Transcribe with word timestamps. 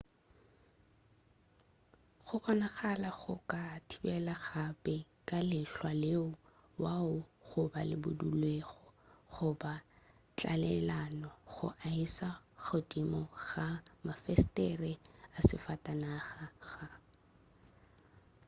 go 2.25 2.35
bonagala 2.43 3.09
go 3.19 3.33
ka 3.51 3.61
thibela 3.87 4.33
gape 4.45 4.97
ke 5.27 5.37
lehlwa 5.49 5.91
leo 6.03 6.27
le 6.33 6.39
wago 6.83 7.17
goba 7.47 7.81
le 7.89 7.95
budulelwago 8.03 8.85
goba 9.33 9.73
tlalelano 10.37 11.29
go 11.51 11.67
aesa 11.89 12.29
godimo 12.65 13.21
ga 13.47 13.65
mafestere 14.05 14.91
a 15.37 15.39
sefatanaga.ga 15.47 16.85